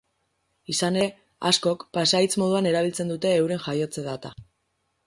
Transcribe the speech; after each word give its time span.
Izan 0.73 0.95
ere, 1.01 1.09
askok 1.51 1.85
pasahitz 1.99 2.35
moduan 2.45 2.71
erabiltzen 2.73 3.17
dute 3.17 3.37
euren 3.45 3.65
jaiotze 3.69 4.09
data. 4.13 4.35